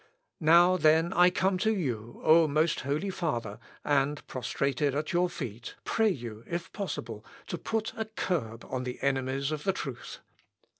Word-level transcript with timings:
"Now, 0.39 0.77
then, 0.77 1.13
I 1.13 1.29
come 1.29 1.59
to 1.59 1.71
you, 1.71 2.21
O 2.23 2.47
Most 2.47 2.79
Holy 2.79 3.11
Father, 3.11 3.59
and, 3.85 4.25
prostrated 4.25 4.95
at 4.95 5.13
your 5.13 5.29
feet, 5.29 5.75
pray 5.83 6.09
you, 6.09 6.43
if 6.47 6.73
possible, 6.73 7.23
to 7.45 7.59
put 7.59 7.93
a 7.95 8.05
curb 8.05 8.65
on 8.67 8.83
the 8.83 8.97
enemies 9.03 9.51
of 9.51 9.63
the 9.63 9.73
truth. 9.73 10.17